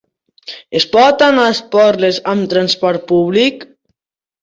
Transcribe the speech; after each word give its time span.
Es 0.79 0.87
pot 0.95 1.21
anar 1.27 1.45
a 1.51 1.53
Esporles 1.57 2.19
amb 2.35 2.51
transport 2.57 3.09
públic? 3.15 3.73